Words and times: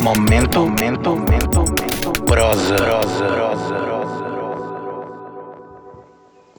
Momento, 0.00 0.60
momento, 0.60 1.10
momento, 1.10 1.58
momento. 1.58 2.12
Prosa, 2.24 2.76
prosa, 2.76 3.24
prosa. 3.24 3.74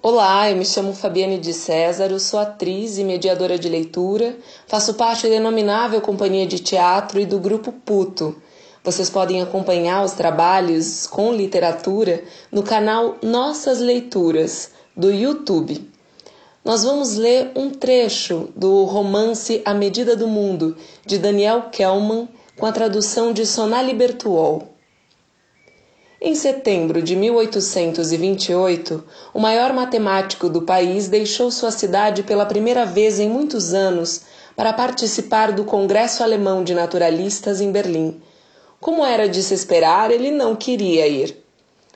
Olá, 0.02 0.50
eu 0.50 0.58
me 0.58 0.66
chamo 0.66 0.94
Fabiane 0.94 1.38
de 1.38 1.54
César, 1.54 2.12
eu 2.12 2.20
sou 2.20 2.38
atriz 2.38 2.98
e 2.98 3.04
mediadora 3.06 3.58
de 3.58 3.70
leitura, 3.70 4.38
faço 4.68 4.96
parte 4.96 5.24
da 5.24 5.36
denominável 5.36 6.02
companhia 6.02 6.46
de 6.46 6.60
teatro 6.60 7.18
e 7.18 7.26
do 7.26 7.40
grupo 7.40 7.72
Puto. 7.72 8.36
Vocês 8.84 9.10
podem 9.10 9.42
acompanhar 9.42 10.04
os 10.04 10.12
trabalhos 10.12 11.08
com 11.08 11.34
literatura 11.34 12.22
no 12.52 12.62
canal 12.62 13.16
Nossas 13.24 13.80
Leituras, 13.80 14.72
do 14.96 15.10
YouTube. 15.10 15.90
Nós 16.66 16.84
vamos 16.84 17.16
ler 17.16 17.52
um 17.56 17.70
trecho 17.70 18.50
do 18.54 18.84
romance 18.84 19.62
A 19.64 19.74
Medida 19.74 20.14
do 20.14 20.28
Mundo, 20.28 20.76
de 21.06 21.18
Daniel 21.18 21.70
Kellman, 21.72 22.28
com 22.60 22.66
a 22.66 22.72
tradução 22.74 23.32
de 23.32 23.46
Sonali 23.46 23.94
Bertuol. 23.94 24.68
Em 26.22 26.36
setembro 26.36 27.02
de 27.02 27.16
1828, 27.16 29.02
o 29.34 29.40
maior 29.40 29.72
matemático 29.72 30.50
do 30.50 30.64
país 30.64 31.08
deixou 31.08 31.50
sua 31.50 31.72
cidade 31.72 32.22
pela 32.22 32.46
primeira 32.46 32.86
vez 32.86 33.18
em 33.18 33.30
muitos 33.30 33.74
anos 33.74 34.24
para 34.58 34.74
participar 34.74 35.54
do 35.54 35.64
Congresso 35.64 36.22
Alemão 36.22 36.62
de 36.62 36.74
Naturalistas 36.74 37.62
em 37.62 37.72
Berlim. 37.72 38.22
Como 38.82 39.06
era 39.06 39.30
de 39.30 39.42
se 39.42 39.54
esperar, 39.54 40.12
ele 40.12 40.30
não 40.30 40.54
queria 40.54 41.08
ir. 41.08 41.42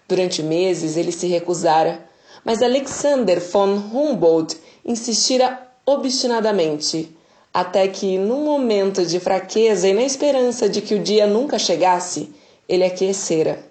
Durante 0.08 0.42
meses 0.42 0.96
ele 0.96 1.12
se 1.12 1.28
recusara, 1.28 2.06
mas 2.46 2.62
Alexander 2.62 3.42
von 3.42 3.76
Humboldt 3.76 4.58
insistira 4.86 5.68
obstinadamente, 5.86 7.14
até 7.54 7.88
que, 7.88 8.18
num 8.18 8.44
momento 8.44 9.06
de 9.06 9.20
fraqueza 9.20 9.88
e 9.88 9.94
na 9.94 10.02
esperança 10.02 10.68
de 10.68 10.82
que 10.82 10.96
o 10.96 11.00
dia 11.00 11.28
nunca 11.28 11.60
chegasse, 11.60 12.34
ele 12.68 12.84
aquecera. 12.84 13.64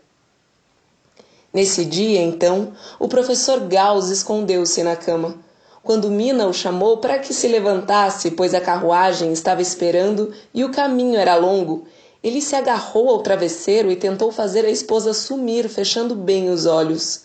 Nesse 1.52 1.84
dia, 1.84 2.22
então, 2.22 2.72
o 2.98 3.08
professor 3.08 3.60
Gauss 3.60 4.08
escondeu-se 4.08 4.82
na 4.82 4.94
cama. 4.94 5.34
Quando 5.82 6.10
Mina 6.10 6.46
o 6.46 6.52
chamou 6.52 6.98
para 6.98 7.18
que 7.18 7.34
se 7.34 7.48
levantasse, 7.48 8.30
pois 8.30 8.54
a 8.54 8.60
carruagem 8.60 9.32
estava 9.32 9.60
esperando 9.60 10.32
e 10.54 10.64
o 10.64 10.70
caminho 10.70 11.18
era 11.18 11.34
longo, 11.34 11.84
ele 12.22 12.40
se 12.40 12.54
agarrou 12.54 13.10
ao 13.10 13.18
travesseiro 13.18 13.90
e 13.90 13.96
tentou 13.96 14.30
fazer 14.30 14.64
a 14.64 14.70
esposa 14.70 15.12
sumir, 15.12 15.68
fechando 15.68 16.14
bem 16.14 16.48
os 16.48 16.66
olhos. 16.66 17.24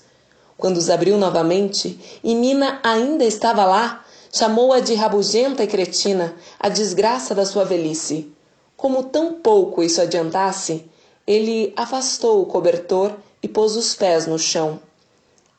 Quando 0.57 0.77
os 0.77 0.89
abriu 0.89 1.17
novamente 1.19 2.19
e 2.23 2.33
Mina 2.33 2.79
ainda 2.83 3.23
estava 3.23 3.63
lá, 3.63 4.03
chamou-a 4.31 4.79
de 4.79 4.93
rabugenta 4.93 5.63
e 5.63 5.67
cretina, 5.67 6.35
a 6.59 6.69
desgraça 6.69 7.33
da 7.33 7.45
sua 7.45 7.63
velhice. 7.63 8.31
Como 8.75 9.03
tão 9.03 9.33
pouco 9.33 9.83
isso 9.83 10.01
adiantasse, 10.01 10.89
ele 11.25 11.73
afastou 11.75 12.41
o 12.41 12.45
cobertor 12.45 13.13
e 13.41 13.47
pôs 13.47 13.75
os 13.75 13.95
pés 13.95 14.27
no 14.27 14.37
chão. 14.37 14.79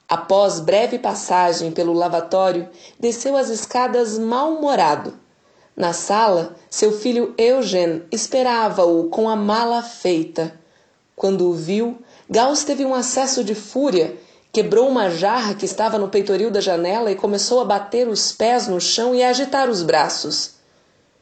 Após 0.09 0.61
breve 0.61 0.99
passagem 0.99 1.71
pelo 1.71 1.93
lavatório, 1.93 2.69
desceu 2.99 3.37
as 3.37 3.51
escadas 3.51 4.19
mal-humorado. 4.19 5.15
Na 5.77 5.93
sala, 5.93 6.57
seu 6.71 6.93
filho 6.93 7.35
Eugen 7.37 8.03
esperava-o 8.11 9.11
com 9.11 9.29
a 9.29 9.37
mala 9.37 9.83
feita. 9.83 10.59
Quando 11.15 11.49
o 11.49 11.53
viu, 11.53 11.99
Gauss 12.31 12.65
teve 12.65 12.85
um 12.85 12.95
acesso 12.95 13.45
de 13.45 13.55
fúria, 13.55 14.17
quebrou 14.53 14.89
uma 14.89 15.11
jarra 15.11 15.55
que 15.55 15.65
estava 15.65 15.99
no 15.99 16.09
peitoril 16.09 16.51
da 16.51 16.61
janela 16.61 17.11
e 17.11 17.17
começou 17.17 17.61
a 17.61 17.65
bater 17.65 18.09
os 18.09 18.33
pés 18.33 18.67
no 18.67 18.81
chão 18.81 19.15
e 19.15 19.23
a 19.23 19.31
agitar 19.31 19.69
os 19.69 19.83
braços. 19.83 20.53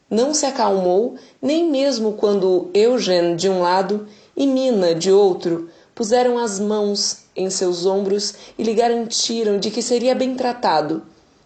Não 0.08 0.32
se 0.32 0.46
acalmou, 0.46 1.16
nem 1.42 1.68
mesmo 1.68 2.12
quando 2.12 2.70
Eugen, 2.72 3.34
de 3.34 3.48
um 3.48 3.60
lado, 3.60 4.06
e 4.36 4.46
Mina, 4.46 4.94
de 4.94 5.10
outro, 5.10 5.68
puseram 5.94 6.38
as 6.38 6.60
mãos 6.60 7.24
em 7.34 7.50
seus 7.50 7.84
ombros 7.84 8.34
e 8.56 8.62
lhe 8.62 8.74
garantiram 8.74 9.58
de 9.58 9.70
que 9.70 9.82
seria 9.82 10.14
bem 10.14 10.34
tratado. 10.34 11.02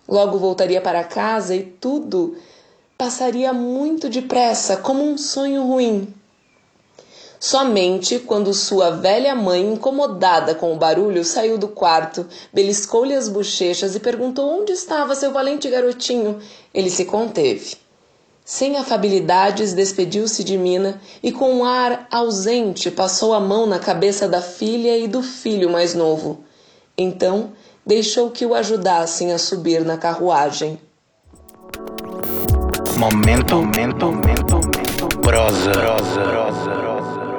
Logo 0.07 0.39
voltaria 0.39 0.81
para 0.81 1.05
casa 1.05 1.55
e 1.55 1.63
tudo 1.63 2.37
passaria 2.99 3.51
muito 3.53 4.11
depressa, 4.11 4.77
como 4.77 5.03
um 5.03 5.17
sonho 5.17 5.67
ruim. 5.67 6.13
Somente 7.43 8.19
quando 8.19 8.53
sua 8.53 8.91
velha 8.91 9.34
mãe, 9.34 9.73
incomodada 9.73 10.55
com 10.55 10.75
o 10.75 10.77
barulho, 10.77 11.25
saiu 11.25 11.56
do 11.56 11.69
quarto, 11.69 12.27
beliscou-lhe 12.53 13.15
as 13.15 13.31
bochechas 13.31 13.95
e 13.95 14.01
perguntou 14.01 14.61
onde 14.61 14.73
estava 14.73 15.15
seu 15.15 15.33
valente 15.33 15.67
garotinho, 15.71 16.39
ele 16.75 16.91
se 16.91 17.06
conteve. 17.06 17.78
Sem 18.45 18.77
afabilidades, 18.77 19.73
despediu-se 19.73 20.45
de 20.45 20.59
Mina 20.59 21.01
e, 21.23 21.33
com 21.33 21.51
um 21.51 21.65
ar 21.65 22.06
ausente, 22.11 22.91
passou 22.91 23.33
a 23.33 23.41
mão 23.41 23.65
na 23.65 23.78
cabeça 23.78 24.28
da 24.28 24.43
filha 24.43 24.99
e 24.99 25.09
do 25.09 25.22
filho 25.22 25.71
mais 25.71 25.95
novo. 25.95 26.45
Então, 26.99 27.53
deixou 27.87 28.31
que 28.31 28.45
o 28.45 28.55
ajudassem 28.55 29.33
a 29.33 29.39
subir 29.39 29.83
na 29.83 29.97
carruagem. 29.97 30.78
Momento, 32.99 33.57
momento, 33.57 34.07
momento, 34.07 34.57
momento. 34.57 35.21
Prosa, 35.22 35.71
prosa, 35.71 36.21
prosa. 36.21 37.30